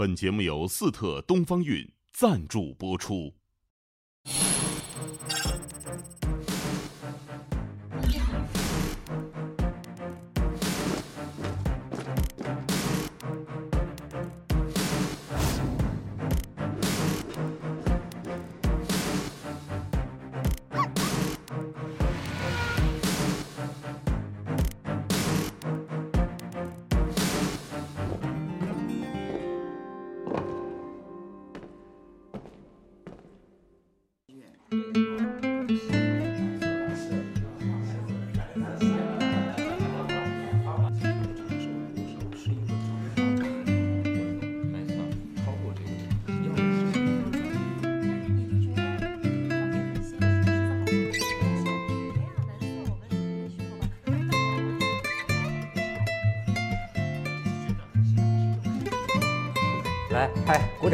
[0.00, 3.34] 本节目由四特东方韵赞助播出。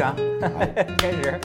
[0.07, 0.55] 嗨，鼓掌，
[0.97, 1.39] 开始。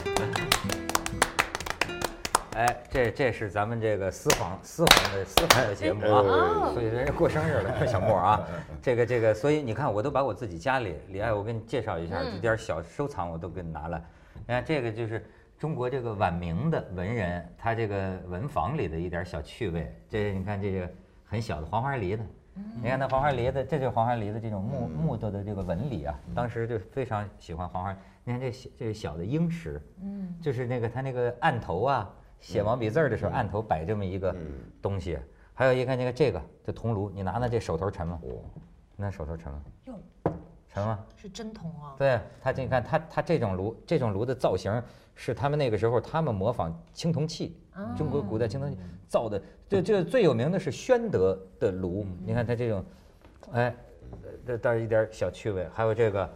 [2.55, 8.41] 哎，这这是咱们这个私房私房的私房的节目啊，所以人家过生日了，小莫啊，
[8.81, 14.01] 这个这个，所以你看，我都把我自己家里李爱，我给你介绍一下，这点小收藏我都给你拿来。
[14.47, 15.25] 你看这个就是
[15.59, 19.93] 中国这个晚明的文人，他这个文房里的一点小趣味。
[20.07, 20.89] 这你看这个
[21.25, 22.23] 很小的黄花梨的，
[22.81, 27.95] 你看那黄花梨的，这就是黄花梨的这种木木头的这个纹理啊，当时就非常喜欢黄花。
[28.23, 34.35] 你看这小这个小的鹰石，嗯，就是那个他那个案头啊，写毛笔字儿的时候，案头摆这么一个
[34.81, 35.17] 东西。
[35.53, 38.19] 还有一个那个这个这铜炉，你拿拿这手头沉吗？
[38.95, 39.61] 那手头沉吗？
[39.85, 39.93] 哟，
[40.67, 41.05] 沉吗？
[41.15, 41.93] 是真铜啊！
[41.97, 44.81] 对它，这你看它它这种炉，这种炉的造型
[45.13, 47.55] 是他们那个时候他们模仿青铜器，
[47.95, 49.41] 中国古代青铜器造的。
[49.69, 52.85] 这这最有名的是宣德的炉，你看它这种，
[53.51, 53.75] 哎，
[54.45, 55.67] 这倒是一点小趣味。
[55.71, 56.29] 还有这个，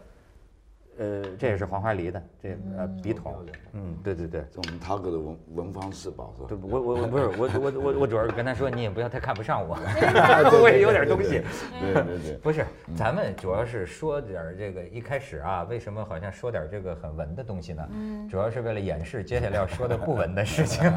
[0.97, 3.35] 呃，这也是黄花梨的，这呃笔筒，
[3.73, 4.43] 嗯，对对对。
[4.51, 6.47] 这我们涛哥的文文房四宝是吧？
[6.49, 9.77] 对，我我我不是我我我我主要是跟他说，你也不要太看不上我
[10.61, 11.41] 我也有点东西。
[11.79, 12.65] 对对对，不是，
[12.95, 17.87] 咱们主要是说点儿这个一开始啊，为什么好像说点儿这个很文的东西呢？
[18.29, 20.91] 主要是为了掩饰接下来要说的不文的事情。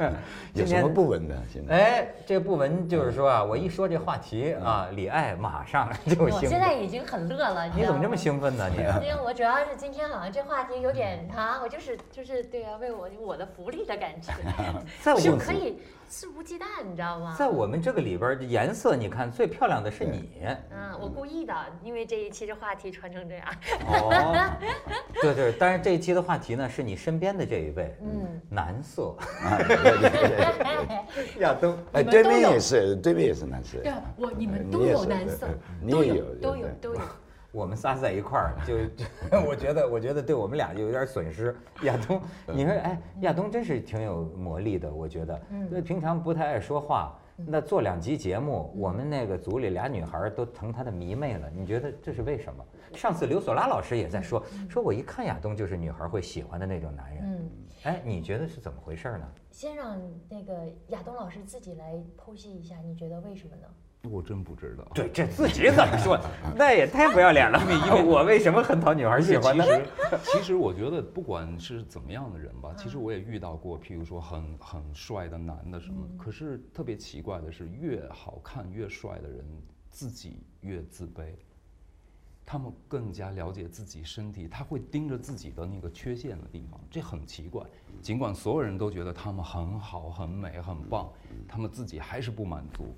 [0.54, 1.36] 有什么不文的？
[1.52, 6.50] 现在哎，这个不文就是说啊，我一说这话题啊，李艾马上就兴奋。
[6.50, 8.68] 现在已经很乐了，你怎么这么兴奋呢？
[8.76, 14.32] 你啊因为我主要是今天好像这话题有点啊，我就是就是对啊，为我我的福利的感觉，
[15.02, 17.34] 在我就可以肆无忌惮，你知道吗？
[17.38, 20.30] 在我们这个里边，颜色你看最漂亮的是你。
[20.70, 23.46] 嗯，我故意的，因为这一期这话题穿成这样。
[23.86, 24.50] 哦，
[25.22, 31.76] 对对，但是这一期的话题呢是你身边的这一位，嗯，男色啊，对对对，亚东。
[31.92, 33.78] 哎，对面也是，对面也是男色。
[33.82, 35.46] 对，我你们都有男色，
[35.82, 37.00] 你都有都有都有。
[37.56, 39.04] 我们仨在一块儿，就就
[39.48, 41.56] 我觉得，我觉得对我们俩就有点损失。
[41.84, 45.40] 亚东，你说，哎，亚东真是挺有魔力的，我觉得。
[45.50, 51.48] 嗯那平常不太爱说话，那做两集节目，我们那个组里俩女孩都成他的迷妹了。
[51.48, 52.62] 你觉得这是为什么？
[52.94, 57.24] 上次刘索拉老师也在说，说我一看亚东就是女孩会喜欢的那种男人。
[57.24, 57.50] 嗯，
[57.84, 59.26] 哎，你觉得是怎么回事儿呢？
[59.50, 60.52] 先让那个
[60.88, 63.66] 亚东老师自己来剖析一下，你觉得为什么呢？
[64.10, 64.84] 我真不知道。
[64.94, 66.18] 对，这自己怎么说？
[66.56, 67.60] 那也太不要脸了。
[67.86, 69.70] 因为我为什么很讨女孩喜欢呢其？
[69.70, 76.06] 实，其实我觉得不管是怎么样的人吧，其实我也遇到过，譬如说很很帅的男的什么。
[76.18, 79.44] 可是特别奇怪的是，越好看越帅的人，
[79.90, 81.34] 自己越自卑。
[82.48, 87.60] 他们更加了解自己身体，他会盯着自己的那个缺陷的地方，这很奇怪。
[88.00, 91.10] 尽管所有人都觉得他们很好、很美、很棒，
[91.48, 92.94] 他们自己还是不满足。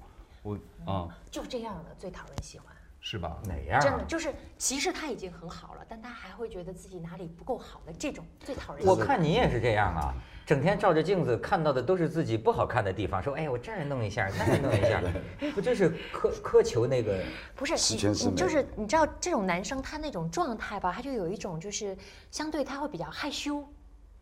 [0.84, 2.66] 我啊、就这样的最讨人喜欢。
[3.00, 3.38] 是吧？
[3.46, 3.80] 哪样啊？
[3.80, 8.96] 真的就是，其实他已经很好了，但他还会觉得自己哪里不够好的，这种最讨人喜我。
[8.96, 10.12] 看你也是这样啊，
[10.44, 15.00] 整天照着镜子看到的都是自己不好看的地方，说哎，我这儿弄一下，那儿弄一下，
[15.54, 17.22] 不就是苛苛求那个？
[17.54, 21.96] 不是你你就是你知道这种男生他那种状态吧，他就有一种就是
[22.32, 23.64] 相对他会比较害羞。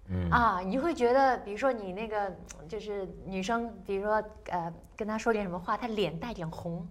[0.08, 2.35] 嗯啊，你就会觉得，比如说你那个
[2.69, 6.87] 就是女生，比如说呃跟他说点什么话，他脸带点红，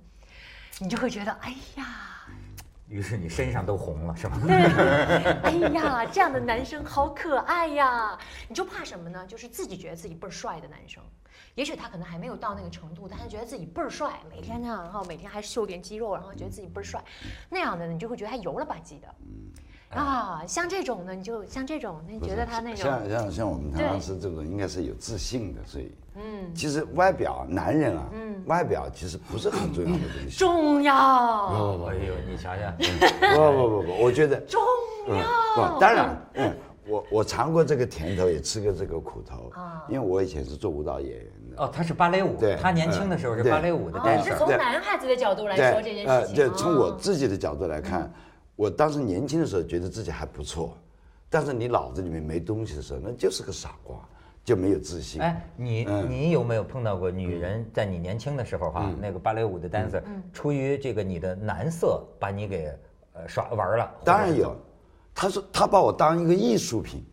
[0.79, 1.85] 你就会觉得哎呀，
[2.87, 4.37] 于是你身上都红了，是吧？
[5.43, 8.17] 哎呀，这样的男生好可爱呀！
[8.47, 9.25] 你就怕什么呢？
[9.25, 11.01] 就是自己觉得自己倍儿帅的男生，
[11.55, 17.03] 也许他可能还没有到那个程度，但他觉得自己倍儿帅，每天那样，然后每天还秀点肌肉，然后觉得自己倍儿帅，
[17.49, 19.07] 那样的你就会觉得他油了吧唧的。
[19.95, 28.35] 啊，像这种呢，你就像这种，那你觉得他那种，像像像我们唐对老师这种，应该是有自信的，所以嗯，其实外表，男人啊，嗯。
[28.45, 30.37] 外表其实不是很重要的东西。
[30.37, 30.93] 重要，
[31.87, 32.71] 哎呦，你瞧瞧，
[33.35, 34.61] 不不不不，我觉得重
[35.07, 36.53] 要，不，当然，嗯，
[36.87, 39.83] 我我尝过这个甜头，也吃过这个苦头啊。
[39.89, 41.63] 因为我以前是做舞蹈演员的。
[41.63, 44.37] 哦，他是芭蕾舞对，他年轻的时候是芭蕾舞的哦，你是。
[44.37, 46.35] 从男孩子的角度来说这件呃，事情。
[46.35, 48.13] 就从我哦自己的角度来看，
[48.55, 50.77] 我当时年轻的时候觉得自己还不错，
[51.29, 53.97] 但是你脑子里面没东西的时候，那就是个傻瓜，
[54.43, 55.21] 就没有自信。
[55.21, 62.71] 哎，你嗯你有没有碰到过女人在你年轻的时候哈，那个芭蕾舞的 dancer，出于这个你的男色把你给
[63.13, 63.91] 呃耍玩了？
[64.03, 64.55] 当然有，
[65.13, 67.03] 他说他把我当一个艺术品，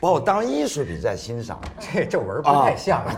[0.00, 1.60] 把我当艺术品在欣赏。
[1.78, 3.14] 这这纹不太像 啊。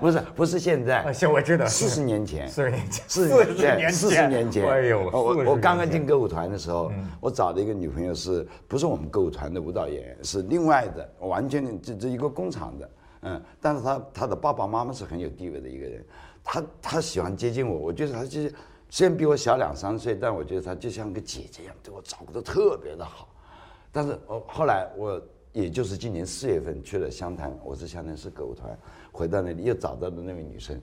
[0.00, 6.90] 不是不是现在啊，，行，我知道，四十年前，四十年前，四十年前四十年前，哎呦，我我刚刚进歌舞团的时候，
[7.20, 12.90] 我找的一个女朋友是不是我们歌舞团的舞蹈演员，是另外的，完全这这一个工厂的，
[13.22, 16.04] 嗯，但是她她的爸爸妈妈是很有地位的一个人，
[16.42, 18.54] 她她喜欢接近我，我觉得她就是
[18.88, 23.28] 虽然比我小两三岁，但我觉得她就像个姐姐一样，对我照顾的特别的好。
[23.92, 25.20] 但是我后来我
[25.54, 28.76] 也就是今年四月份去了湘潭，我是湘潭市歌舞团，
[29.12, 30.78] 回到那里又找到了那位女生，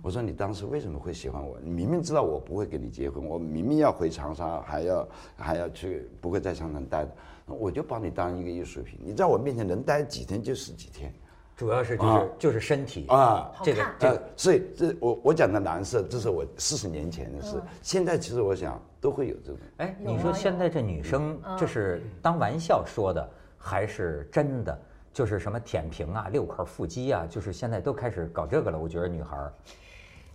[0.00, 1.58] 我说你当时为什么会喜欢我？
[1.60, 7.10] 你明明知道我不会跟你结婚，我明明要回长沙，还要 还要去，不会在湘潭待的，
[7.46, 11.12] 我就把你当一个艺术品，你在我面前能待几天就是几天
[11.56, 13.50] 主要是就是就是身体啊。
[13.60, 17.60] 这个这个呃，所以这我我讲的蓝色，这是我四十年前的事。
[17.82, 19.58] 现在其实我想都会有这种。
[19.78, 23.28] 哎，你说现在这女生这是当玩笑说的，
[23.62, 24.76] 还是真的？
[25.12, 28.78] 就是什么舔屏啊、六块腹肌啊，就是现在都开始搞这个了。
[28.78, 29.52] 我觉得女孩儿，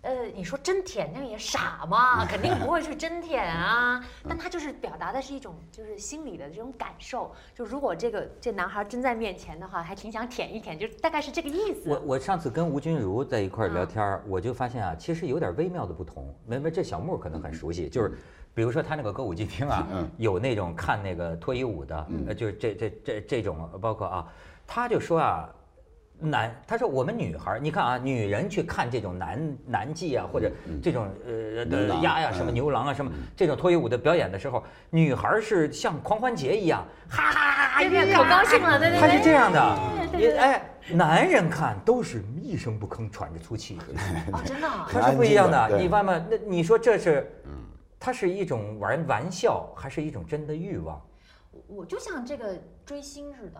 [0.03, 3.99] 呃，你说真舔那也傻嘛，肯定不会去真舔啊。
[4.29, 11.89] 但他就是表达的是一种就是心里的这种感受，就如果这个这男孩真在面前的话，还挺想舔一舔，就大概是这个意思。
[11.89, 16.31] 我我上次跟吴君如在一块儿聊天儿，我就发现啊，其实有点微妙的不同。
[16.45, 18.11] 没没，这小木可能很熟悉，就是
[18.57, 19.87] 比如说他那个歌舞伎町啊，
[20.17, 24.27] 有那种看那个脱衣舞的，呃，就是这这这这种，包括啊，
[24.65, 25.47] 他就说啊。
[26.19, 30.51] 男，他说我们女孩儿，你看啊，女人去看这种男男妓啊，或者
[30.81, 43.77] 这种呃的牛郎鸭呀、什么嗯牛郎啊、什么这种脱衣舞的表演的时候，女孩儿是像狂欢节一样，哈哈哈哈，对对可高兴了对对对他是这样的，哎，男人看都是一声不吭，喘着粗气，
[44.33, 45.77] 啊，真的啊，他是不一样的。
[45.77, 47.31] 你慢慢，那你说这是，
[47.99, 51.01] 它是一种玩玩笑，还是一种真的欲望？
[51.67, 53.59] 我就像这个追星似的。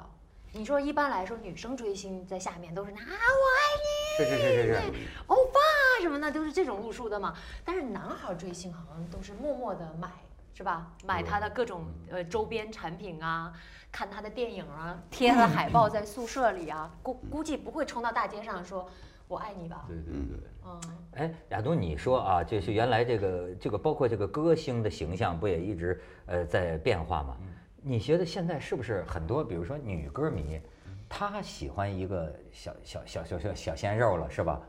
[0.54, 5.60] 你说一般来说，女生追星在下面都是啊，我爱你是是是是是，你，欧巴
[6.02, 7.36] 什么的，都是这种路数的嘛。
[7.66, 10.10] 但是男孩追星好像都是默默的买，
[10.54, 10.94] 是吧？
[11.06, 13.54] 买他的各种呃周边产品啊，
[13.92, 18.90] 看他的电影啊，贴他的海报在宿舍里啊，估估计不会冲到大街上说
[19.28, 19.86] “我爱你”吧？
[19.88, 20.38] 对对对。
[20.66, 20.82] 嗯，
[21.14, 27.38] 哎，亚东，你说啊，就是原来这个这个包括这个歌星的形象，不也一直呃在变化吗？
[27.82, 30.60] 你觉得现在是不是很多，比如说女歌迷，
[31.08, 34.62] 她喜欢一个小小小小小小鲜肉了，是吧？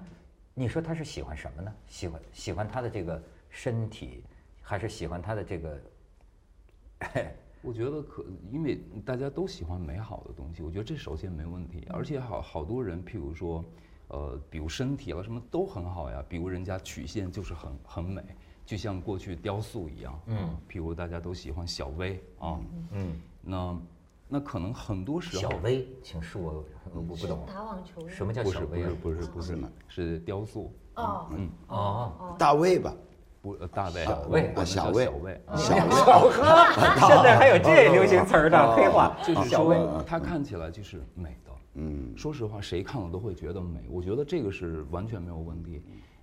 [0.54, 1.72] 你说她是喜欢什么呢？
[1.86, 4.24] 喜欢喜欢她的这个身体，
[4.60, 5.80] 还是喜欢她的这个？
[7.60, 11.86] 我觉得可，因为大家都喜欢美好的东西，我觉得这首先没问题。
[11.90, 13.64] 而且好好多人，譬如说，
[14.08, 18.22] 呃，比如身体了什么都很好呀，比如人家曲线就是很很美，
[18.64, 20.18] 就像过去雕塑一样。
[20.26, 22.58] 嗯，譬如大家都喜欢小薇啊，
[22.92, 23.76] 嗯，那
[24.28, 31.26] 那可能很多时候小薇，请恕我我不懂，打网球什么叫不是不小薇不是不是是雕塑，哦。
[31.30, 32.94] 嗯，哦，大卫吧，
[33.40, 39.76] 不呃大卫小魏我们叫小魏小魏，小 魏小呵， 现在还有这流行词儿呢，黑话，就是小薇。
[39.76, 41.47] 说它看起来就是美的。
[41.80, 43.86] 嗯，说实话，谁看了都会觉得美。
[43.88, 45.82] 我觉得这个是完全没有问题。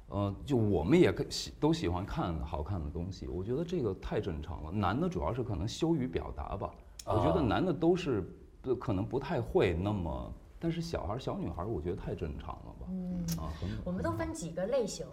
[0.09, 4.71] 呃，就我们也可喜都喜欢看好看的东西，我觉得这个太正常了。
[4.71, 6.71] 男的主要是可能羞于表达吧，
[7.05, 8.21] 我觉得男的都是
[8.61, 12.87] 不可能不太会那么，但是小孩儿小女孩儿我觉得太正常了吧。
[12.89, 15.07] 嗯啊，很我们都分几个类型，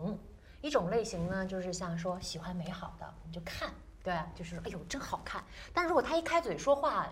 [0.61, 3.71] 一种类型呢，就是像说喜欢美好的，你就看，
[4.03, 5.43] 对，就是哎呦真好看。
[5.73, 7.07] 但如果他一开嘴说话，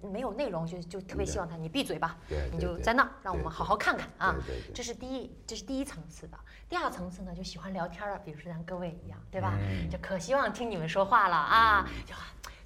[0.00, 2.16] 你没有内容，就就特别希望他你闭嘴吧，
[2.52, 4.36] 你就在那儿让我们好好看看啊。
[4.74, 6.38] 这是第一，这是第一层次的。
[6.68, 9.54] 第二层次呢，就喜欢聊天了，比如说像各位一样，对吧？
[9.60, 12.14] 嗯就可希望听你们说话了啊，就。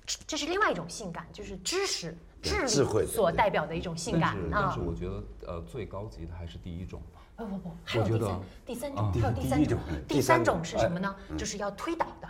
[0.07, 4.81] 这这是另外一种性感，就是知识、智智慧所代表的一种性感但是但啊是。
[4.81, 7.21] 我觉得呃最高级的还是第一种吧。
[7.37, 11.15] 不不不，还有我觉得第三第三种，啊还有第三种，第第三种是什么呢？
[11.37, 12.29] 就是要推倒的，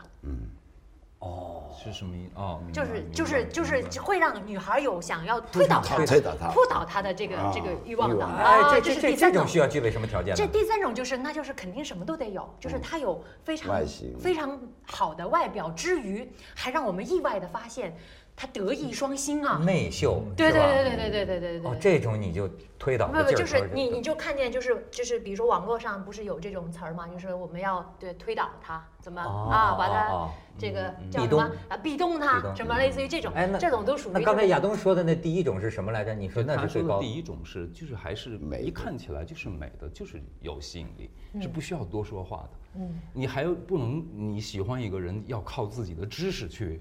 [1.77, 2.61] 是什么意哦？
[2.73, 8.25] 就是就是就是会让女孩有想要推倒他、推倒他扑倒他的这个啊这个欲望的。
[8.25, 10.47] 哎，啊这这这这这是第三种需要具备什么条件这？
[10.47, 17.97] 第三种就是，那就是肯定什么都得有，就是他有非常外形非常好的外表之余，还让我们意外的发现，
[18.37, 19.61] 他德艺双馨啊。
[19.65, 21.71] 内秀，对对对对对对对对对。
[21.71, 22.49] 哦，这种你就
[22.79, 23.07] 推倒。
[23.09, 36.15] 不不，就的劲儿头是你你就看见就是就是，比如说网络上不是有这种词儿嘛，就是我们要对推倒他，怎么哦啊，把哦他哦这个叫什么啊，壁咚他什么类似于这种哎那，这种都属于那刚才亚东说的那第一种是什么来着？
[36.15, 41.41] 你说那是最高第一种是，就是还是美一看起来就是美的，就是有吸引力，嗯。
[41.41, 42.81] 是不需要多说话的。
[42.81, 46.81] 嗯，你还不能你喜欢一个人要靠自己的知识去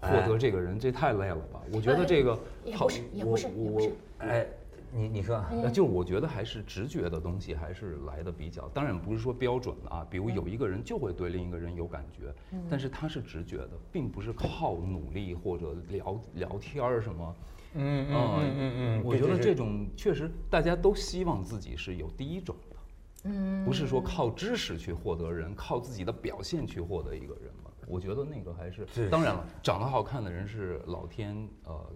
[0.00, 1.60] 获得这个人，这太累了吧？
[1.72, 2.38] 我觉得这个
[2.74, 3.88] 好也不是也不是我也不是。
[3.88, 4.46] 我哎，
[4.90, 10.06] 你你说，那，就我觉得还是直觉的东西还是来的比较，当然不是说标准的啊。
[10.10, 12.34] 比如有一个人就会对另一个人有感觉，
[12.70, 17.36] 但是他是直觉的，并不是靠努力或者聊聊天儿什么。
[17.74, 22.76] 嗯嗯嗯嗯嗯嗯，我觉得这种确实大家都希望自己是有第一种的，
[23.24, 27.70] 嗯，不是说靠知识去获得人，靠自己的表现去获得一个人嘛。
[27.86, 31.90] 我觉得那个还是是，当然了，长得好看的人是老天呃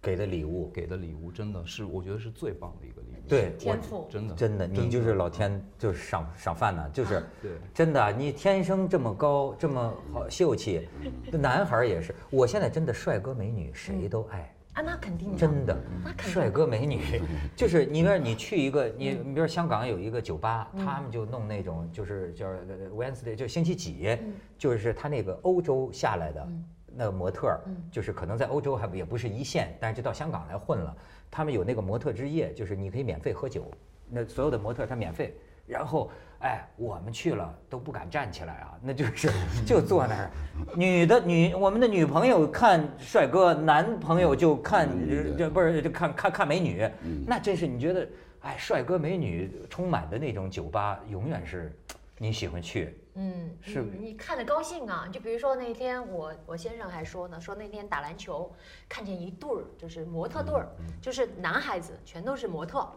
[0.00, 3.28] 给的礼物，给的礼物，真的是我觉得是最棒的一个礼物。
[3.28, 4.06] 对天赋。
[4.08, 10.88] 真的真的，你就是老天就是赏赏饭呢，就是 对真的，你天生这么高，这么好秀气，
[11.32, 12.14] 男孩儿也是。
[12.30, 14.54] 我现在真的帅哥美女谁都爱。
[14.74, 17.00] 啊，那肯定的，真的那，肯定帅哥美女，
[17.56, 24.16] 就是你比如你去一个，你你比如香港有一个酒吧，他们就弄那种就是叫呃 Wednesday，就星期几，
[24.56, 26.48] 就是他那个欧洲下来的
[26.98, 27.60] 那个模特儿，
[27.92, 30.96] 就是可能在欧洲还不也不是一线，但是就到香港来混了。
[31.30, 33.70] 他们有那个模特之夜，就是你可以免费喝酒，
[34.10, 36.10] 那所有的模特他免费，然后。
[36.40, 39.28] 哎，我们去了都不敢站起来啊，那就是
[39.66, 40.30] 就坐那儿，
[40.76, 46.88] 女的女我们的女朋友看帅哥，男朋友就看女的这不是就看看看美女，
[47.26, 48.08] 那真是你觉得
[48.42, 51.76] 哎，帅哥美女充满的那种酒吧，永远是
[52.18, 52.96] 你喜欢去。
[53.20, 55.08] 嗯，是你你看着高兴啊！
[55.12, 58.48] 就比如说那天我我先生还说呢，说那天打篮球
[58.88, 60.68] 看见一对儿就是模特队儿，
[61.02, 62.88] 就是男孩子全都是模特。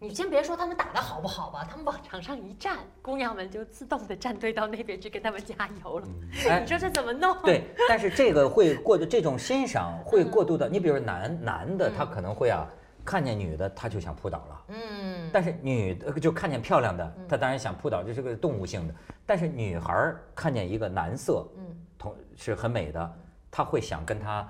[0.00, 5.54] 你先别说他们打的好不好吧，他们往场上一站，姑娘们就自动的站队到那边去跟他们加
[5.84, 6.08] 油了。
[6.50, 7.36] 哎你说这怎么弄？
[7.42, 12.66] 对，但是这个会过的这种欣赏会过度的，你比如男男的他可能会啊，
[13.08, 14.64] 看见女的他就想扑倒了。
[14.68, 18.94] 嗯，但是女的就看见漂亮的，她当然想扑倒，这是个动物性的。
[19.24, 23.18] 但是女孩儿看见一个男色，嗯，同是很美的，
[23.50, 24.46] 她会想跟他，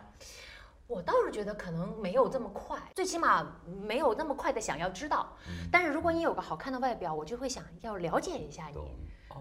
[0.88, 5.28] 我倒是觉得可能没有这么快，最起码没有那么快的想要知道。
[5.70, 8.80] 但是如果你有个好看的外表，我就会想要了解一下你。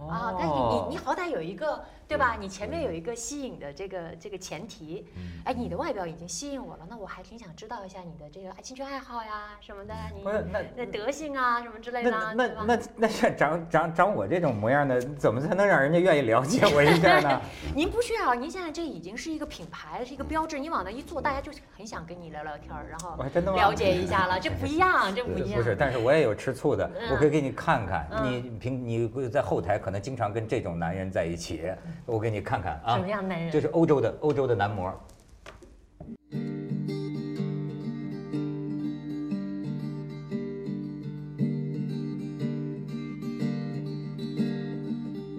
[0.08, 2.38] 啊，但是你你你好歹有一个对吧？
[2.40, 5.06] 你前面有一个吸引的这个这个前提，
[5.44, 12.48] 哎，你的外表已经吸引我了，那我还挺想知道一下你的这个爱兴趣爱好呀什么的，你那那德性啊什么之类的啊，那？
[12.66, 17.42] 那那像长长长我这种模样的，怎么才能让人家愿意了解我一下呢？
[17.76, 25.62] 您不需要，您现在这已经是一个品牌，是一个标志，你往那一坐，大家就很想跟你聊聊天儿，然后我还真的吗了解一下了， 这不一样，这不一样。
[25.62, 28.08] 不是，但是我也有吃醋的，嗯我可以给你看看。
[28.12, 31.62] 嗯你平你在后台可能经常跟这种男人在一起，
[32.06, 33.08] 我给你看看啊什么。
[33.08, 33.50] 样男人？
[33.50, 34.94] 就是欧洲的欧洲的男模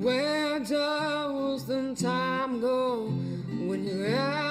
[0.01, 3.11] ，Where does the time go
[3.69, 4.48] when you're out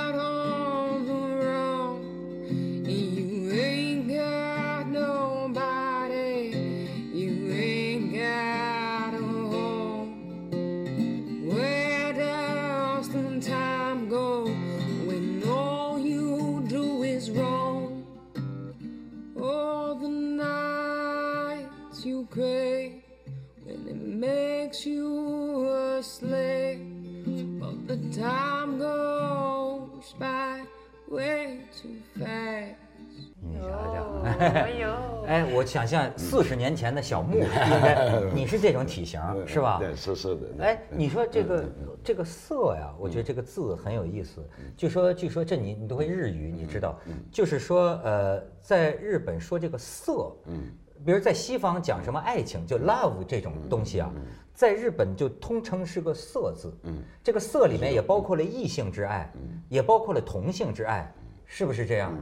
[34.54, 34.90] 哎呦，
[35.26, 39.78] 哎，我想象四十年前的小木， 应该你是这种体型是吧？
[39.80, 40.42] 对，是是的。
[40.60, 41.66] 哎，你说这个
[42.04, 44.42] 这个色呀，我觉得这个字很有意思。
[44.76, 47.00] 据说据说这你你都会日语，你知道，
[47.32, 50.72] 就是说呃，在日本说这个色，嗯，
[51.06, 54.12] 比如在西方讲什么爱情，就 love 这种东西啊，
[54.54, 59.32] 在日本就通称是个色字，嗯，这个色里面也包括了异性之爱，
[59.70, 61.14] 也包括了同性之爱，
[61.46, 62.18] 是不是这样？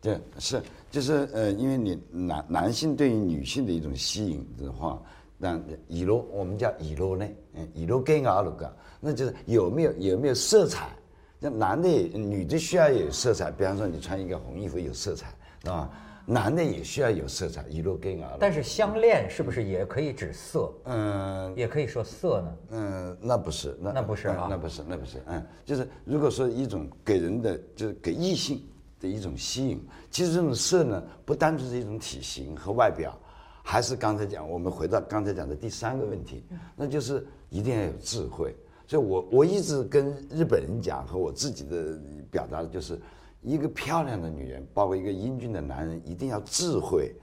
[0.00, 5.00] 对，是就是呃，因为你男男性对于女性的一种吸引的话，
[5.36, 10.88] 那以罗我们叫以罗呢，嗯，以罗跟阿鲁嘎，那就是有没有有没有色彩？
[11.38, 15.26] 那男的也女的需要有色彩，比方说你穿一个红衣服有色彩，
[15.62, 15.90] 是吧？
[16.26, 18.36] 男的也需要有色彩，一路跟啊。
[18.38, 22.56] 但是相恋是不是也可以指色，嗯也可以说色呢？
[22.70, 28.62] 嗯，那不是，那那不是啊嗯那不是，那不是，嗯，就是如果说一种给人的，就是给异性
[29.00, 33.18] 的一种吸引，其实这种色呢，不单纯是一种体型和外表，
[33.62, 36.44] 还是刚才讲，我们回到刚才讲的第三个问题，
[36.76, 38.54] 那就是一定要有智慧。
[38.86, 41.98] 所以我我一直跟日本人讲，和我自己的
[42.30, 43.00] 表达的就是，
[43.40, 47.14] 一个漂亮的女人，包括一个英俊的男人，一定要智慧、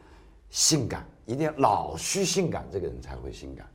[0.50, 3.68] 性感，一定要老须性感，这个人才会性感。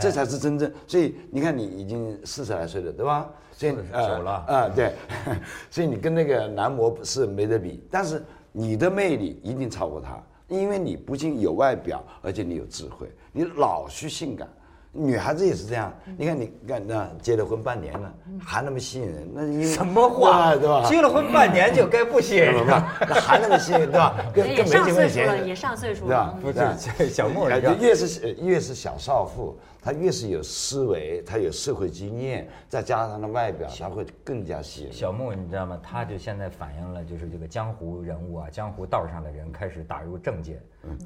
[0.00, 0.72] 这才是真正。
[0.86, 3.30] 所以你看，你已经四十来岁了，对吧？
[3.52, 4.92] 所以49了啊、对，
[5.70, 14.48] 所以你跟那个男模是没得比，但是你的魅力一定超过他，因为你不仅有外表，而且你有智慧，你老去性感。
[14.96, 20.84] 女孩子也是这样，你看你看那结了婚半年了，还那么吸引人，那因为什么话对吧？
[20.88, 22.96] 结了婚半年就该不吸引人了。
[23.00, 24.14] 那还那么吸引，对吧？
[24.32, 26.38] 跟也跟没上岁数结婚前了，也上岁数对吧了？。
[26.40, 26.76] 不是对吧
[27.12, 34.96] 小莫哎你越是呃越是小少妇，她越是有思维，她有社会经验，再加上她的外表，她会更加吸引人。
[34.96, 35.76] 小木，你知道吗？
[35.82, 40.60] 他就现在反映了，就是这个江湖人物啊，江湖道上的人开始打入政界。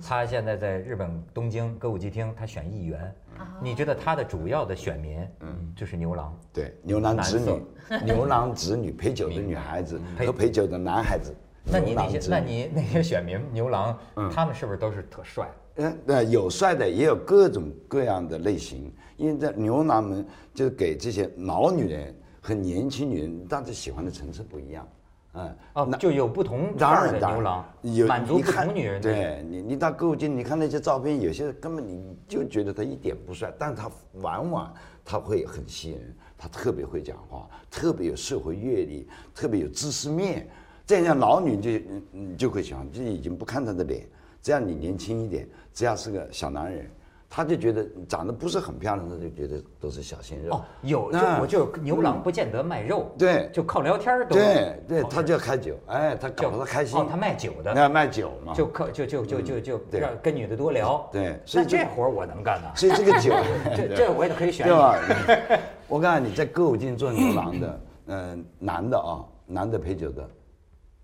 [0.07, 3.15] 他现在在日本东京歌舞伎町，他选议员。
[3.61, 6.37] 你觉得他的主要的选民，嗯，就是牛郎。
[6.53, 7.63] 对，牛郎织女，
[8.05, 11.35] 牛郎织女陪酒的女孩子和陪酒的男孩子。
[11.65, 13.99] 那你那些，那你那些选民牛郎，
[14.33, 15.49] 他们是不是都是特帅？
[15.77, 18.93] 嗯，那有帅的，也有各种各样的类型。
[19.17, 24.87] 因为这牛郎们就给这些老女人和年轻女人，大家喜欢的层次不一样。
[25.35, 29.13] 嗯，哦，就有不同当然的牛郎，有满足不同女人的。
[29.13, 40.49] 对你，你到歌舞厅，你看那些照片，有些根本你就觉得他一点不帅，但他往往他会很吸引人，他特别会讲话，特别有社会阅历，特别有知识面。
[40.87, 44.07] 这样老女就嗯你就会喜欢，就已经不看他的脸，
[44.41, 46.91] 只要你年轻一点，只要是个小男人，
[47.31, 50.55] 他就觉得长得不是很漂亮，他就觉得都是小鲜肉。
[50.55, 56.99] 哦，有就我就牛郎不见得卖肉，对就靠聊天儿都对对，他就要开酒，哎，他搞得他开心。
[56.99, 61.07] 哦，他卖酒的，那卖酒嘛，就靠就就就就就让跟女的多聊。
[61.13, 62.73] 对所那以这这活儿我能干呐。
[62.75, 63.35] 所以这个酒，
[63.77, 64.75] 这这我也可以选对。
[64.75, 64.99] 吧？
[65.87, 70.27] 我告诉你，在歌舞厅做牛郎的，嗯、男的啊，男的陪酒的，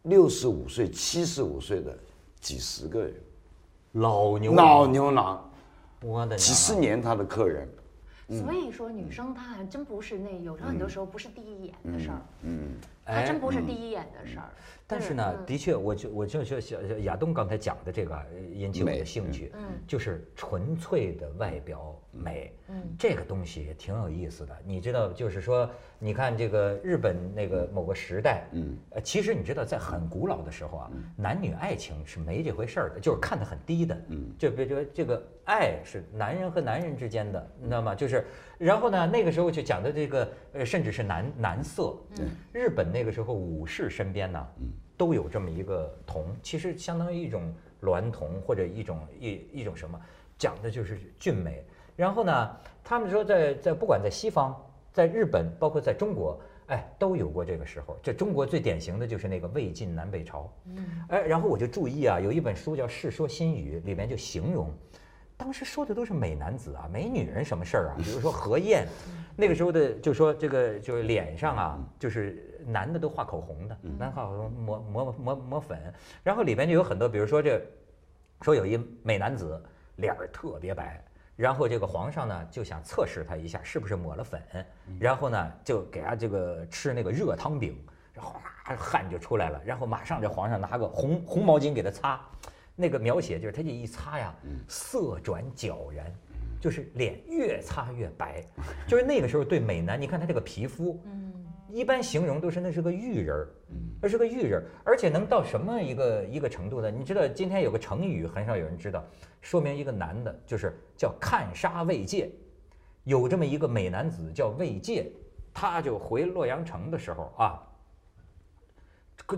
[0.02, 1.94] 六十五岁、七十五岁的
[2.40, 3.14] 几十个人，
[3.92, 5.50] 老牛老，牛郎，
[6.36, 7.68] 几十年他的客人，
[8.28, 14.48] 所以说，女生她还真不是那有时候很多时候不是第一眼的事儿，嗯，她真不是第一眼的事儿。
[14.87, 15.47] 但是呢，嗯。
[15.47, 19.61] 的确，我就我就就小亚东刚才讲的这个啊引起我的兴趣，嗯。
[19.87, 22.83] 就是纯粹的外表美，嗯。
[22.99, 24.55] 这个东西也挺有意思的。
[24.64, 25.68] 你知道，就是说，
[25.99, 37.94] 你看这个日本那个某个时代，嗯，呃，其实你知道，在很古老的时候啊，男女爱情是没这回事儿的，就是看得很低的，嗯，就比如说这个爱是男人和男人之间的，你知道吗？
[37.94, 38.25] 就是，
[38.59, 44.47] 然后呢，那个时候就讲的这个，呃，甚至是男男色，对，日本那个时候武士身边呢，
[44.96, 47.52] 都有这么一个铜，其实相当于一种
[47.83, 50.00] 娈童或者一种一一种什么，
[50.38, 51.64] 讲的就是俊美。
[51.96, 54.54] 然后呢，他们说在在不管在西方，
[54.92, 57.96] 在日本，包括在中国，哎，都有过这个时候。
[58.02, 64.72] 这中国最典型的就是那个魏晋南北朝，嗯哎，然后我就注意啊，有一本书叫《世说新语》，里面就形容。
[65.37, 67.96] 当时说的都是美男子啊，美女人什么事儿啊。
[67.98, 68.87] 比如说何晏，
[69.37, 75.79] 那个时候的就说这个就是脸上啊，就是男的都画口红的，男画口红抹抹抹抹粉，
[76.22, 77.61] 然后里边就有很多，比如说这
[78.42, 79.62] 说有一美男子
[79.96, 81.03] 脸儿特别白。
[81.37, 84.40] 然后这个皇上呢就想测试他一下是不是抹了粉，
[85.00, 87.77] 然后呢就给他这个吃那个热汤饼，
[88.12, 88.31] 然后
[88.64, 92.20] 哗汗就出来了，然后马上这皇上拿个红红毛巾给他擦，
[92.77, 94.33] 那个描写就是他这一擦呀，
[94.68, 96.07] 色转皎然，
[96.61, 98.40] 就是脸越擦越白，
[98.87, 101.03] 就是那个时候对美男，你看他这个皮肤，
[101.74, 103.48] 一般形容都是那是个玉人儿，
[104.00, 106.88] 那是个玉人儿，而且能到什么一个一个程度呢？
[106.88, 109.04] 你知道今天有个成语很少有人知道，
[109.40, 112.30] 说明一个男的就是叫看杀卫玠，
[113.02, 115.10] 有这么一个美男子叫卫玠，
[115.52, 117.60] 他就回洛阳城的时候啊。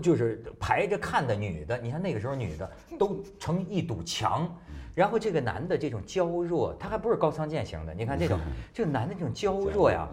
[0.01, 2.69] 就是排着看的女的，你看那个时候女的
[2.99, 4.53] 都成一堵墙，
[4.93, 8.37] 然后这个男的这种娇弱，他还不是高仓健型的，你看这种
[8.73, 10.07] 这个男的这种娇弱呀，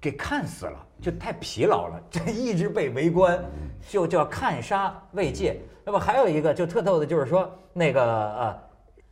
[0.00, 3.42] 给看死了，就太疲劳了， 这一直被围观，
[3.88, 5.60] 就叫看杀魏界。
[5.84, 8.62] 那么还有一个就特逗的，就是说那个呃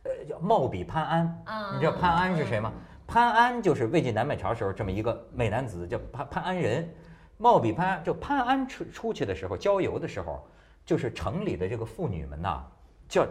[0.03, 2.71] 呃叫貌比潘安，啊你知道潘安是谁吗？
[3.05, 6.87] 潘安就是魏晋南北朝时候这么一个美男子，叫潘潘安仁。
[7.39, 10.43] 貌比潘安，就潘安出出去的时候，郊游的时候，
[10.83, 12.63] 就是城里的这个妇女们呐，
[13.07, 13.27] 叫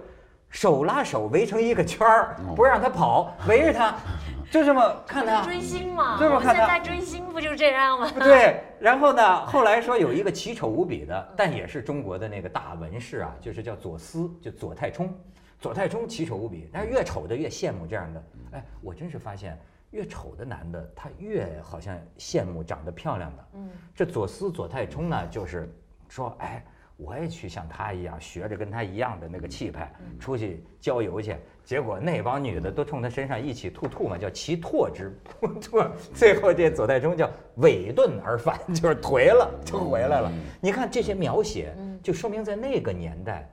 [0.49, 3.95] 手拉手围成一个圈儿，不让他跑，围着他，
[4.51, 5.43] 就这么看他。
[5.43, 8.11] 追星嘛，这么我们看他现在追星不就是这样吗？
[8.19, 15.13] 对，然后呢，后来说有一个奇丑无比的，但也是中国的那个大文士啊，就是叫左思，就左太冲。
[15.59, 18.25] 左太冲奇丑无比，但是越丑的越羡慕这样的。
[18.53, 19.59] 哎，我真是发现，
[19.91, 23.45] 越丑的男的他越好像羡慕长得漂亮的。
[23.55, 25.75] 嗯，这左思左太冲呢，就是
[26.09, 26.63] 说，哎，
[26.97, 31.37] 我也去像他一样，学着跟他一样的那个气派，出去郊游去。
[31.63, 35.13] 结果那帮女的都冲他身上一起吐吐嘛，叫其唾之
[35.61, 35.83] 吐。
[36.15, 40.33] 最后这左太冲叫尾遁而返，就是颓了，就回来了。
[40.61, 43.51] 你看这些描写，就说明在那个年代，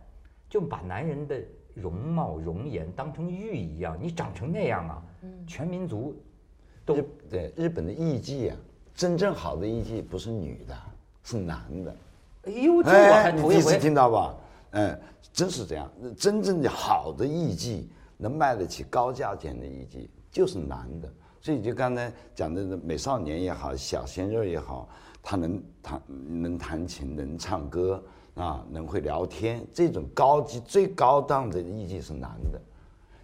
[0.47, 1.41] 就把男人的
[1.73, 5.03] 容貌容颜当成玉一样，你长成那样啊，
[5.47, 6.15] 全民族
[6.85, 8.57] 都日对日本的艺妓啊，
[8.93, 10.77] 真正好的艺妓不是女的，
[11.23, 11.93] 是男的。
[12.43, 12.91] 哎呦，这
[13.41, 13.79] 我第一次头一回。
[13.79, 14.35] 听到吧？
[14.71, 14.99] 嗯，
[15.31, 15.91] 真是这样。
[16.17, 17.83] 真正的好的艺妓，
[18.17, 21.11] 能卖得起高价钱的艺伎，就是男的。
[21.39, 24.87] 所以就刚才讲的美少年也好，小鲜肉也好，
[25.21, 28.03] 他能弹能弹琴，能唱歌
[28.35, 32.61] 啊，能会聊天，这种高级最高档的艺伎是男的。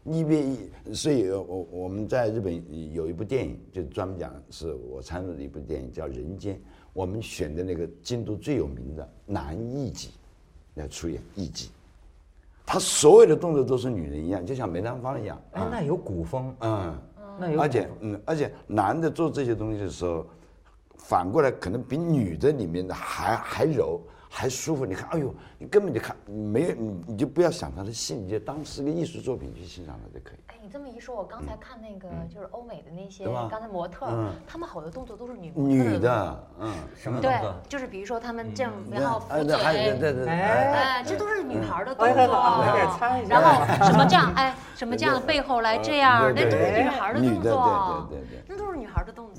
[0.06, 0.58] 因为
[0.94, 6.56] 所以我我们在日本有一部电影，就专门讲是我参与的一部电影叫《人间》，
[7.00, 10.10] 我们选的那个京都最有名的男艺妓
[10.74, 11.70] 来出演艺妓，
[12.66, 15.42] 他所有的动作都是女人一样，就像梅兰芳一样。
[15.54, 16.94] 哎，那有古风，嗯，
[17.40, 20.28] 那有而且嗯，而且男的做这些东西的时候，
[20.98, 24.02] 反过来可能比女的里面的还还柔。
[24.32, 30.40] 还舒服，你看，哎呦，你根本就看没有，你你就不要想它的戏，你就当是个艺术作品去欣赏它就可以。
[30.48, 34.08] 哎，你这么一说，我刚才看那个就是欧美的那些，刚才模特
[34.48, 42.36] 他们好多动作都是女模特女的，嗯，对什么动作？，就是比如说他们这样，然后哎扶对还有对嘴，对对，哎这都是女孩的动哎作
[43.28, 49.39] 然后什么这样，哎，什么这样背后来这样，那对对都是女孩的动女的，作，对对对对，那都是女孩的动作。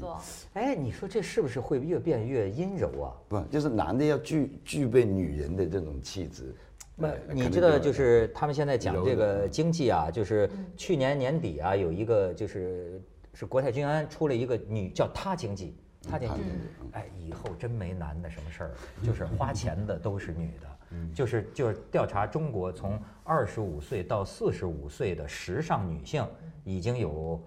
[0.55, 3.13] 哎，你说这是不是会越变越阴柔啊？
[3.29, 6.55] 不就是男的要具具备女人的这种气质。
[6.97, 13.01] 不哎，你知道就是他们现在讲这个经济啊，就是去年年底啊，有一个就是
[13.33, 15.75] 是国泰君安出了一个女叫她经济，
[16.09, 16.35] 她经济。
[16.35, 16.51] 她经济，
[16.93, 18.71] 哎，以后真没男的什么事儿，
[19.03, 20.69] 就是花钱的都是女的，
[21.15, 26.27] 就是就是调查中国从二十五岁到四十五岁的时尚女性
[26.65, 27.41] 已经有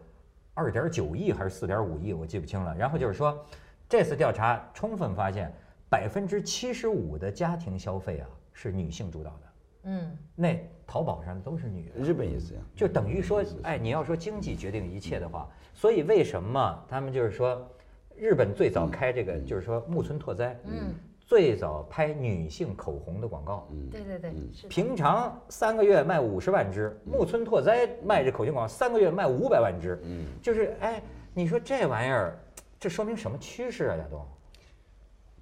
[0.54, 2.76] 二点九亿还是四点五亿，我记不清了。
[2.76, 3.46] 然后就是说，
[3.90, 5.52] 这次调查充分发现，
[5.90, 9.38] 百分之七十五的家庭消费啊是女性主导的。
[9.86, 12.64] 嗯，那淘宝上都是女的，日本也是这样。
[12.76, 17.70] 就等于说，哎，你要说经济决定一切的话，所以为什么他们就是说，
[18.16, 20.94] 日本最早开这个，就是说木村拓哉，嗯，
[21.26, 24.68] 最早拍女性口红的广告，对对对，是。
[24.68, 31.02] 平常三个月卖五十万支，木村拓哉卖这口红广告三个月卖五百万支，嗯，就是哎，
[31.34, 32.38] 你说这玩意儿，
[32.80, 34.26] 这说明什么趋势啊，亚东？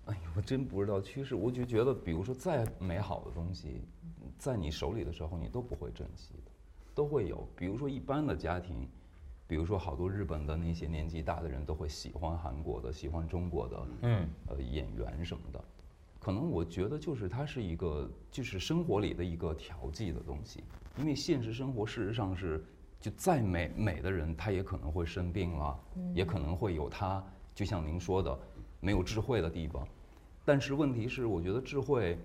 [0.05, 3.83] 哎呦，我真不知道趋势，我就觉得，比如说再美好的东西，
[4.37, 6.51] 在你手里的时候，你都不会珍惜的，
[6.93, 7.47] 都会有。
[7.55, 8.87] 比如说一般的家庭，
[9.51, 15.61] 比如说好多日本的那些年纪大的人都会喜欢韩国的，喜欢中国的，嗯，呃，演员什么的。
[16.21, 20.63] 可能我觉得就是它是一个，就是生活里的一个调剂的东西，
[20.97, 22.63] 因为现实生活事实上是，
[23.01, 25.77] 就再美美的人，他也可能会生病了，
[26.15, 27.21] 也可能会有他，
[27.53, 28.39] 就像您说的，
[28.79, 29.85] 没有智慧的地方。
[30.45, 32.17] 但是问题是，我觉得智慧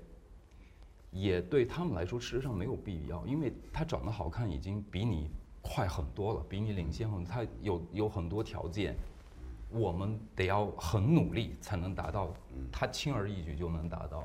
[1.10, 5.28] 也对他们来说，事实上没有必要，因为他长得好看已经比你
[5.66, 8.94] 快很多了，比你领先很多，他有有很多条件，
[9.70, 12.32] 我们得要很努力才能达到，
[12.70, 14.22] 他轻而易举就能达到，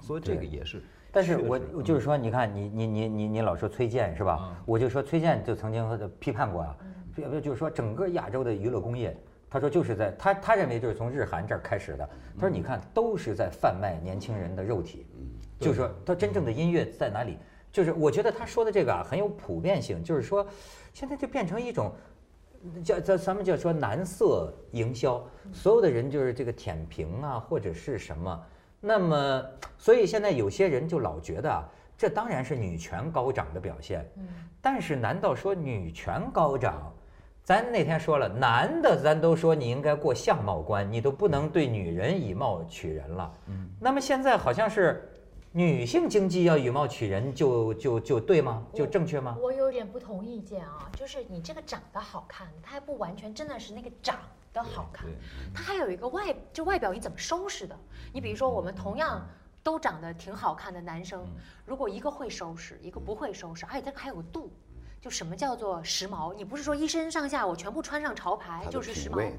[0.00, 0.82] 所以这个也是。
[1.10, 4.56] 但是我我就是说，你看你你你你你老说崔健是吧？
[4.66, 6.76] 我就说崔健就曾经批判过啊，
[7.14, 9.16] 批就是说整个亚洲的娱乐工业，
[9.48, 12.08] 他说就是在他他认为就是从日韩这儿开始的。
[12.34, 15.06] 他说你看都是在贩卖年轻人的肉体，
[15.60, 17.38] 就是说他真正的音乐在哪里？
[17.74, 20.46] 就是我觉得他说的这个啊很有普遍性，就是说
[20.92, 21.92] 现在就变成一种。
[22.82, 28.42] 叫咱咱们叫说男色营销，所有的人就是这个舔屏啊，或者是什么。
[28.80, 29.44] 那么，
[29.76, 34.10] 所以现在有些人就老觉得啊，这当然是女权高涨的表现。
[34.62, 36.90] 但是难道说女权高涨？
[37.42, 43.30] 咱那天说了，男的咱都说你应该过相貌关，你都不能对女人以貌取人了。
[43.78, 45.06] 那么现在好像是
[45.56, 48.66] 女性经济要以貌取人就，就就对吗？
[48.74, 49.38] 就正确吗？
[49.40, 54.18] 我有点不同意见啊，就是你这个长得好看，它还不完全真的是那个长
[54.52, 55.14] 得好看对，
[55.54, 57.78] 它还有一个外，就外表你怎么收拾的。
[58.12, 59.24] 你比如说，我们同样
[59.62, 61.24] 都长得挺好看的男生，
[61.64, 64.50] 如果一个会收拾，一个不会收拾，而且这个还有度。
[65.04, 66.32] 就什么叫做时髦？
[66.32, 69.30] 你不是说一身上下我全部穿上潮牌就是时髦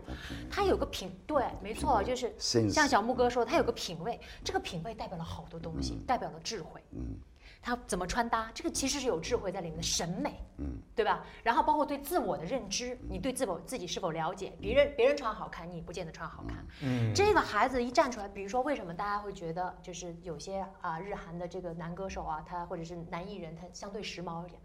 [0.47, 6.79] 他有个品，对，没错，就是像小木哥说，他有个品味，这个品味代表了好多东西，代表了智慧。
[6.91, 7.17] 嗯，
[7.63, 11.25] 他怎么穿搭，这个其实是有智慧在里面的审美，嗯，对吧？
[11.41, 14.53] 然后包括对自我的认知，你对自我自己是否了解？
[14.61, 16.63] 别人别人穿好看，你不见得穿好看。
[16.83, 24.61] 嗯，这个孩子一站出来，比如说为什么大家会觉得就是有些啊日韩的这个男歌手啊，他或者是男艺人，他相对时髦一点，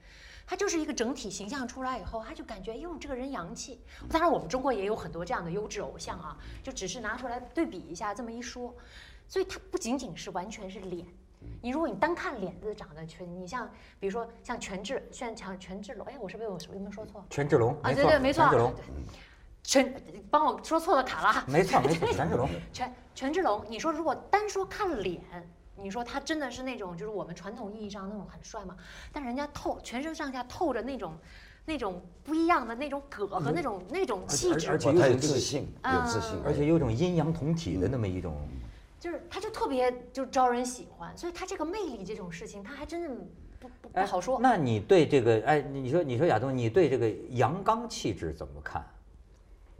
[0.50, 3.80] 他就是一个整体形象出来以后，他就感觉哟这个人洋气。
[4.10, 8.74] 当然我们中国也有很多这样的优质偶像啊，就只是拿出来对比一下这么一说，
[9.28, 11.06] 所以他不仅仅是完全是脸。
[11.62, 17.24] 你如果你单看脸子长得全，你像比如说像权志，像像权志龙，哎，我是不是有有没有说错？
[17.30, 18.84] 权志龙，啊，对对，没错，权志龙，对，
[19.62, 21.44] 权帮我说错了卡了哈。
[21.46, 25.22] 没错没错，权志龙，权权志龙，你说如果单说看脸，
[25.82, 28.76] 你说他真的是那种就是我们传统意义上那种很帅吗？
[29.12, 31.14] 但人家透全身上下透着那种
[31.64, 38.48] 那种不一样的那种葛和那种那种气质而，且哇他有自信，有自信，而且有种阴阳同体的那么一种，
[38.98, 43.08] 就是他就特别就招人喜欢，所以他这个魅力这种事情，他还真的
[43.58, 44.38] 不不不哎好说。
[44.40, 48.84] 那你对这个，哎，你说你说亚东，你对这个阳刚气质怎么看？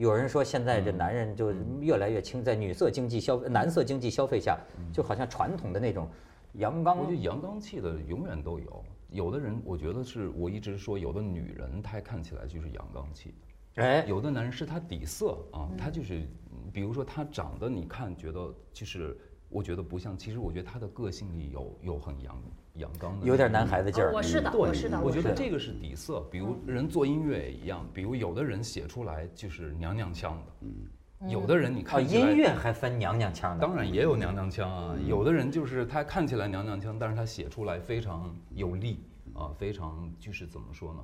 [0.01, 4.59] 有人说现在这男人就越来越轻在女色经济消男色经济消费下，
[4.91, 6.09] 就好像传统的那种
[6.55, 8.83] 阳刚我觉得阳刚气的永远都有。
[9.11, 13.35] 有的人，我觉得是我一直说，有的女人她看起来就是阳刚气，
[13.75, 19.15] 哎，有的男人是他底色啊，他就是，嗯比如说他长得你看觉得就是，
[19.51, 22.41] 我觉得不像，其实我觉得他的个性里有有很阳
[22.75, 24.11] 阳刚的，有点男孩子劲儿。
[24.11, 26.21] 哦我是的，我是的，我觉得这个是底色。
[26.31, 33.67] 比如人做音乐也一样，比如有的人写出来就是娘娘腔的，嗯有的人你哦，看音乐还分娘娘腔的。
[33.67, 41.01] 当然也有娘娘腔啊，有的人就是他看起来娘娘腔，但是他写出来非常有力啊，非常就是怎么说呢？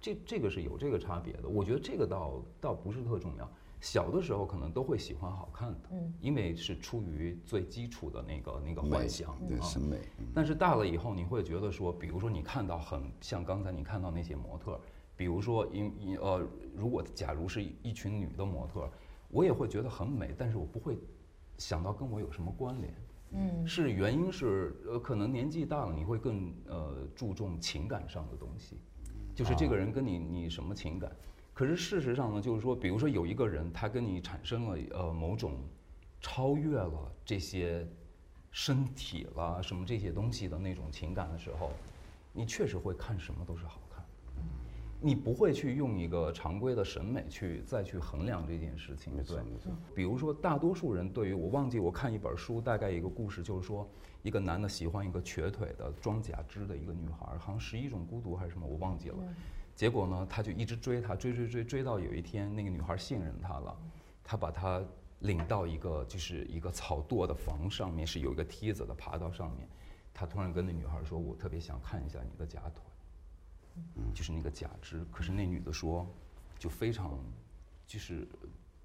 [0.00, 1.48] 这这个是有这个差别的。
[1.48, 3.48] 我觉得这个倒倒不是特重要。
[3.80, 9.38] 小的时候可能都会喜欢好看的，嗯因为是出于最基础的那个那个幻想啊。
[9.48, 14.78] 对审美，嗯但是大了以后，你会觉得说，比如说你看到很像刚才你看到那些模特，
[15.16, 18.90] 比如说因因呃，如果假如是一群女的模特，
[19.30, 20.98] 我也会觉得很美，但是我不会
[21.56, 22.94] 想到跟我有什么关联。
[23.32, 28.76] 嗯，是原因是呃，可能年纪大了，你会更呃注重情感上的东西，
[29.34, 31.10] 就是这个人跟你你什么情感。
[31.60, 35.58] 可是事实上呢，就是说，比如说有一个人，他跟你产生了呃某种
[36.18, 37.86] 超越了这些
[38.50, 41.70] 身体啦什么这些东西的那种情感的时候，
[42.32, 44.02] 你确实会看什么都是好看。
[45.02, 49.70] 你不会去用一个常规的审美去再去衡量这件事情，没错对没错。
[49.94, 53.86] 比如说，大多数人对于我忘记我看一本书，大概一个故事，就是说
[54.22, 59.16] 一个男的喜欢一个瘸腿的装假肢的一个女孩儿，好像十一种孤独还是什么，我忘记了。
[59.80, 63.74] 结果呢，他就一直追她，追追追追到有一天，那个女孩信任他了，
[64.22, 64.84] 他把她
[65.20, 69.66] 领到一个就是一个草垛的房上面，是有一个梯子的，爬到上面。
[70.12, 72.84] 他突然跟那女孩说：“我特别想看一下你的假腿。”
[74.12, 75.02] 就是那个假肢。
[75.10, 76.06] 可是那女的说，
[76.58, 77.18] 就非常，
[77.86, 78.28] 就是，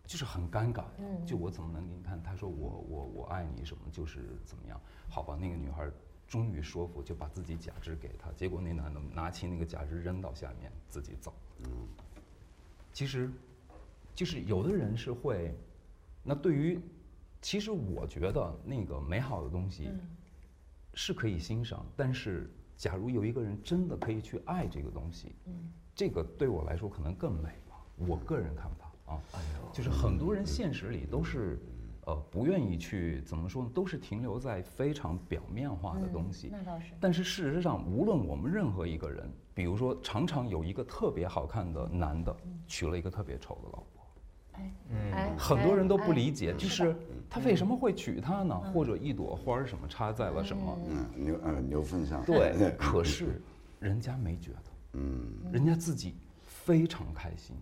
[0.05, 0.85] 就是很尴尬。
[1.25, 2.23] 就我怎么能给你看？
[2.23, 4.79] 她说我我我爱你什么，就是怎么样？
[5.09, 5.91] 好吧，那个女孩
[6.27, 8.31] 终于说服，就把自己假肢给他。
[8.31, 11.33] 结果那男的拿起那个假肢扔到下面，自己走。
[12.91, 13.29] 其实，
[14.13, 15.55] 就是有的人是会，
[16.23, 16.79] 那对于，
[17.41, 19.91] 其实我觉得那个美好的东西
[20.93, 25.35] 是可以欣赏，但是假如有一个人真的可以去爱这个东西，
[25.93, 27.75] 这个对我来说可能更美吧。
[27.97, 29.21] 我个人看法啊，
[29.71, 31.59] 就是很多人现实里都是。
[32.05, 33.69] 呃，不愿意去怎么说呢？
[33.73, 36.49] 都是停留在非常表面化的东西。
[36.51, 36.93] 那倒是。
[36.99, 42.35] 但是事实上，无论我们任何一个人，比如说，常常有一个特别好看的男的
[42.67, 44.05] 娶了一个特别丑的老婆，
[44.53, 46.95] 哎，嗯哎很多人都不理哎解，就是
[47.27, 48.55] 他为什么会娶她呢？
[48.71, 50.77] 或者一朵花儿什么插在了什么？
[50.87, 53.41] 嗯，牛呃牛粪上，对， 可是
[53.79, 57.55] 人家没觉得，嗯，人家自己非常开心。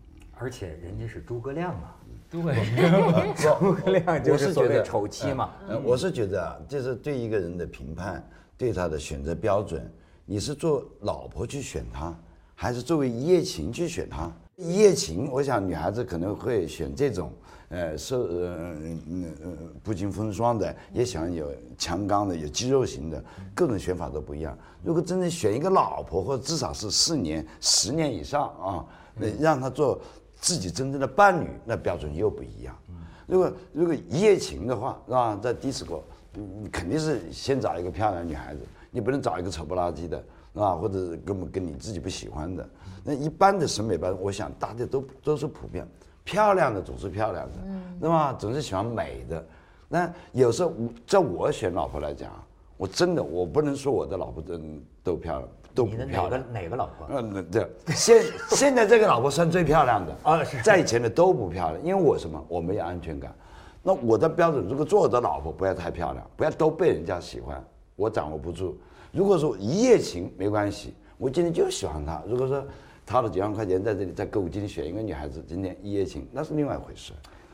[0.44, 1.96] 而且人家是诸葛亮啊，
[2.30, 2.42] 对，
[3.40, 5.52] 诸葛亮就我是是所谓觉得丑妻嘛。
[5.70, 8.22] 呃，我是觉得啊，就是对一个人的评判，
[8.58, 9.90] 对他的选择标准，
[10.26, 12.14] 你是做老婆去选他，
[12.56, 14.30] 还是作为一夜情去选他？
[14.58, 17.32] 一夜情，我想女孩子可能会选这种，
[17.70, 18.76] 呃，瘦呃
[19.08, 19.50] 嗯呃
[19.82, 23.24] 不经风霜的，也喜欢有强刚的，有肌肉型的，
[23.56, 24.58] 各种选法都不一样。
[24.84, 30.00] 如果真的选一个老婆，或者至少是四年、十年以上啊，那让她做
[30.44, 32.78] 自己真正的伴侣，那标准又不一样。
[33.26, 35.40] 如果如果一夜情的话，是吧？
[35.42, 36.04] 在迪斯科
[36.34, 38.60] 你肯定是先找一个漂亮女孩子，
[38.92, 40.18] 你不能找一个丑不拉几的，
[40.54, 42.70] 是吧，或者是根本跟你自己不喜欢的。
[43.06, 45.88] 那一般的审美观，我想大家都都是普遍，
[46.26, 47.58] 漂亮的总是漂亮的，
[47.98, 49.46] 那么总是喜欢美的。
[49.88, 52.30] 那有时候我在我选老婆来讲，
[52.76, 56.54] 我真的我不能说我的老婆真都漂亮，都你的哪个不漂亮。
[56.54, 57.08] 哪个老婆？
[57.10, 62.44] 嗯，对，现现在这个老婆算最漂亮的 啊是在以前的都不漂亮，因为我什么？
[62.48, 63.34] 我没有安全感。
[63.82, 67.62] 那我的标准，如果做我的老婆不要太漂亮，不要都被人家喜欢，
[67.96, 68.78] 我掌握不住。
[69.12, 72.24] 如果说一夜情没关系，我今天就喜欢她。
[72.28, 72.66] 如果说
[73.06, 77.12] 掏了几万块钱在这里在购物金选一个女孩子，今天一夜情，那是另外一回事。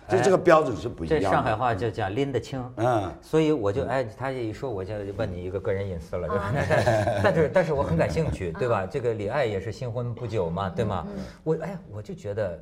[0.10, 1.30] 就这个标准是不一样的。
[1.30, 2.63] 上海话就叫拎得清。
[2.78, 6.54] 嗯，所以我就哎，他一说，我就问你一个个人隐私了，对吧？
[7.24, 8.86] 但是但是我很感兴趣，对吧？
[8.86, 11.06] 这个李艾也是新婚不久嘛，对吗？
[11.43, 12.60] 我哎，我就觉得，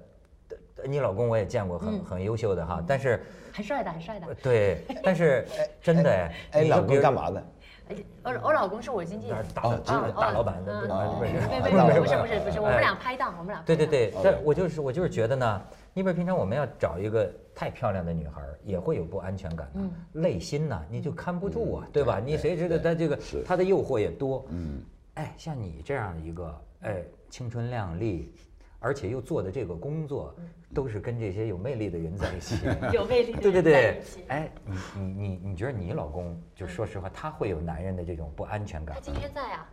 [0.77, 4.27] 呃你老公我也见过很很优秀的哈，但是很帅的，很帅的。
[4.43, 7.43] 对，但是哎 真的哎，哎，老你说比如公干嘛的？
[7.89, 9.37] 哎我我老公是我经纪人。
[9.53, 10.87] 大大真的大老板的，对？
[10.87, 13.61] 不是对对对，不是不是不是，我们俩拍档，我们俩。
[13.65, 13.87] 对对。
[13.87, 15.61] 对，但我就是我就是觉得呢，
[15.93, 19.79] 你比如平常我们要找一个太漂亮的女孩，也会有不安全感的，
[20.19, 22.19] 累心呢，你就看不住啊，对吧？
[22.23, 24.81] 你谁知道她这个是她的诱惑也多，嗯，
[25.15, 28.33] 哎，像你这样一个哎青春靓丽，
[28.79, 30.35] 而且又做的这个工作，
[30.73, 32.55] 都是跟这些有魅力的人在一起
[32.93, 39.01] 有魅力的对对对哎，你你你你觉得你老公就说实话，他会有男人的这种不安全感吗？
[39.03, 39.69] 他今天在啊。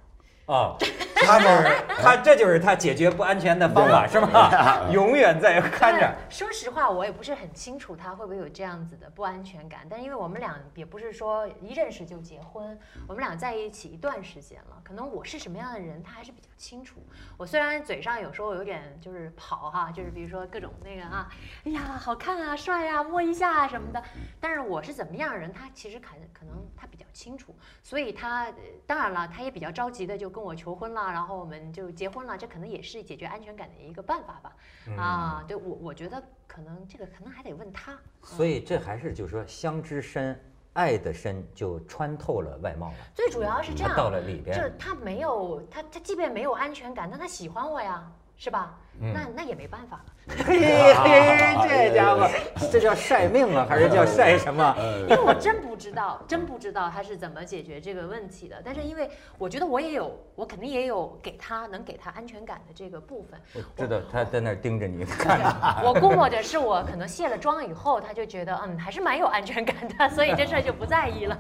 [0.47, 0.77] 哦，
[1.15, 4.91] 他们他这就是他解决不安全的方法是吗？
[4.93, 6.15] 永远在看着。
[6.29, 9.87] 说实话，我也不是很清楚他会不会有这样子的不安全感。
[9.89, 16.97] 但因为我们俩也不是说一认识就结婚，我们俩在一起一段时间了，可能我是什么样的人，他还是比较清楚。
[17.39, 21.27] 我虽然嘴上有时候有点就是跑哈，就是比如说各种那个啊，
[21.65, 24.03] 哎呀好看啊，帅啊，摸一下啊什么的，
[24.39, 28.55] 但是我是怎么样的人，他其实可能可能他比较清楚，所以他呃
[28.87, 34.57] 当然了，他也比较着急的就跟我求婚了，然后我们就结婚了，这可能也是解决安全感的一个办法吧。
[34.99, 37.97] 啊，对我我觉得可能这个可能还得问他。
[38.21, 40.39] 所以这还是就是说，相知深，
[40.73, 42.95] 爱的深，就穿透了外貌了。
[43.15, 48.79] 最主要是这样，他到了里边就是他没有他他即便没有安全感，但他喜欢我呀，是吧？
[49.01, 50.05] 嗯那那也没办法了。
[50.47, 52.29] 嘿 嘿，这家伙，
[52.73, 54.75] 这叫晒命啊，还是叫晒什么？
[55.09, 58.57] 因为我真不知道，真不知道他是怎么解决这个问题的。
[58.65, 63.39] 但是因为我觉得我也有，我肯定也有给他能给他安全感的这个部分。
[63.77, 65.45] 知道他在那儿盯着你看着。
[65.85, 71.39] 我估摸着是我可能卸了妆以后，他就觉得嗯还是蛮有安全感的，所以这事儿就不在意了。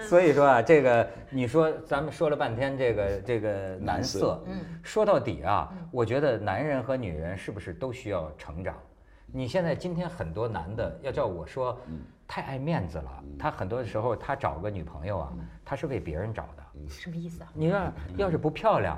[0.00, 8.74] 所以说啊，这个你说咱们说了半天这个这个男色，嗯说到底啊，我觉得男人和女人是不是都需要成长？
[9.30, 11.78] 你现在今天很多男的，要叫我说，
[12.26, 13.22] 太爱面子了。
[13.38, 15.32] 他很多时候他找个女朋友啊，
[15.64, 16.62] 他是为别人找的。
[16.88, 17.50] 什么意思啊？
[17.52, 18.96] 你要要是不漂亮，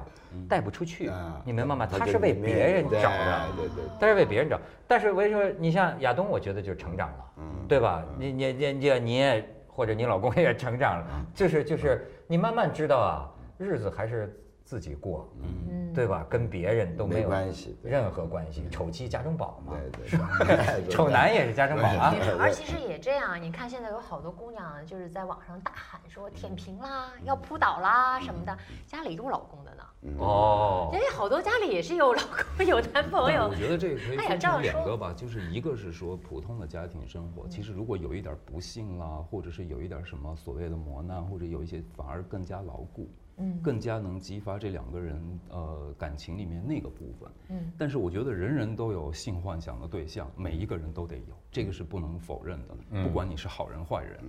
[0.48, 1.85] 带不出去啊，你明白吗？
[1.87, 3.48] 他是为别人找的。
[3.56, 7.24] 对对他是为别人找，但是我跟你说，你像亚东，我觉得就成长了，
[7.66, 8.04] 对吧？
[8.18, 14.38] 你你你你你也或者你老公也成长了，就是就是你慢慢知道啊，日子还是
[14.70, 16.24] 自己过，嗯，对吧？
[16.30, 20.20] 跟别人都没没有关系任何关系，丑妻家中宝嘛，对对
[20.87, 22.14] 对，丑男也是家中宝啊。
[22.38, 28.56] 而其实也这样，你看现在有好多姑娘就是在网上大喊说舔屏啦，要扑倒啦什么的，
[28.87, 29.83] 家里有老公的呢。
[30.20, 30.90] 哦。
[30.92, 32.22] 因，为好多家里也是有老
[32.56, 33.48] 公有男朋友。
[33.48, 43.59] 我，觉得这个可以分成两个吧，就是一个是说普通的家庭生活，其实如果有一点不幸啦，或者是有一点什么所谓的磨难，或者有一些反而更加牢固，嗯。
[43.62, 47.31] 更加能激发这两个人呃感情里面那个部分。
[47.48, 54.20] 嗯，但是我觉得人人都有性幻想的对象，每一个人都得有，这个是不能否认的，不管你是好人坏人。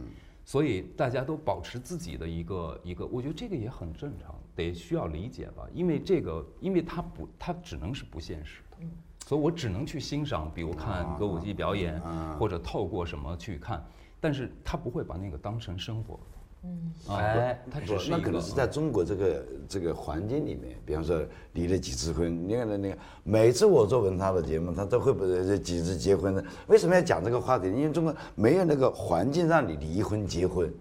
[0.43, 8.78] 所以大家都保持自己的一个一个，我觉得这个也很正常，得需要理解吧，因为这个，因为它不，它只能是不现实的，
[9.24, 12.02] 所以我只能去欣赏，比如看歌舞伎表演，
[12.39, 13.86] 或者透过什么去看，
[14.19, 16.19] 但是他不会把那个当成生活，
[16.63, 21.19] 嗯，哎不它只是，那可能是在中国这个这个环境里面，比方说
[21.54, 26.44] 离了几次婚，你看那那个，每次我做文涛的节目，他都会不这几次结婚的。
[26.67, 27.67] 为什么要讲这个话题？
[27.67, 30.71] 因为中国没有那个环境让你离婚结婚。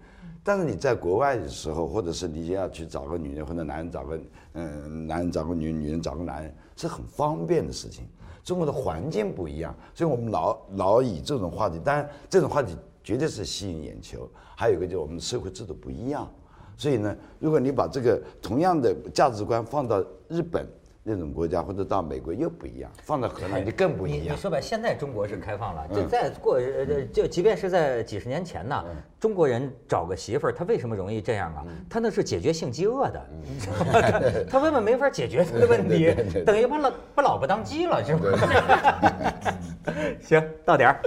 [0.43, 4.19] 但是你在国外的时候，或者是你要去找个女人，或者男人找个
[4.53, 8.05] 嗯，男人找个女人，女人找个男人，是很方便的事情。
[8.43, 14.29] 中国的环境不一样，所以我们老老以这种话题，当然这种话题绝对是吸引眼球。
[14.55, 16.31] 还有一个就是我们社会制度不一样，
[16.77, 20.67] 所以呢，如果你把这个同样的价值观放到日本，
[21.03, 24.35] 那种国家，或者到美国又不一样，放到河南就更不一样。
[24.35, 28.83] 你说吧，现在中国是开放了，就嗯再过呃，这就即便是在几十年前呢，
[29.19, 31.63] 中国人找个媳妇儿，他为什么容易这样啊？
[31.89, 34.21] 他那是解决性饥饿的，你知道吗？
[34.49, 36.13] 他根本没法解决他的问题，
[36.45, 39.51] 等于把老把老婆当鸡了，是吧？
[40.21, 41.01] 行，到点儿，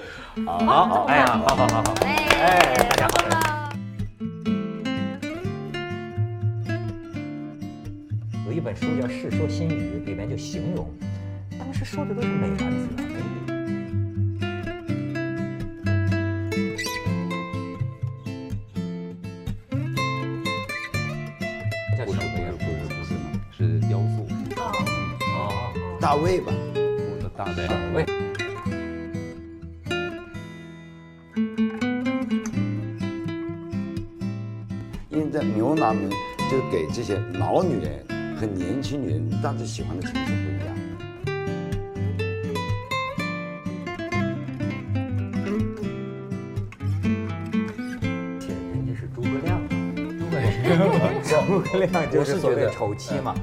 [0.45, 3.09] 好，好，哎呀，好好好好，哎，大家。
[3.09, 3.54] 好。
[8.55, 10.89] 一本书叫《世说新语》，里面就形容，
[11.59, 12.65] 当时说的都是美男子
[12.97, 13.51] 啊，美女。
[21.99, 22.53] 叫什么呀？
[22.57, 23.11] 不是不是，
[23.51, 24.25] 是雕塑，
[24.55, 27.69] 哦，大卫吧，我的大概。
[27.93, 28.07] 喂，
[35.11, 36.09] 因为在牛郎们
[36.49, 38.07] 就给这些老女人
[38.37, 40.75] 和年轻女人，大家喜欢的城市不一样。
[48.41, 49.69] 天人家是诸葛亮啊，
[50.19, 53.35] 诸葛亮，诸葛亮就是所谓丑妻嘛。